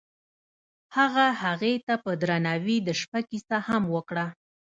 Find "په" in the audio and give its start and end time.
2.03-2.11